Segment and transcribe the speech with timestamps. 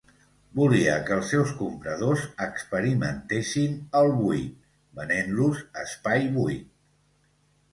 [0.59, 4.67] Volia que els seus compradors experimentessin El buit
[5.01, 6.69] venent-los espai buit.